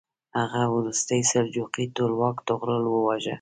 هغه 0.39 0.61
وروستی 0.75 1.19
سلجوقي 1.31 1.85
ټولواک 1.95 2.37
طغرل 2.47 2.83
وواژه. 2.87 3.29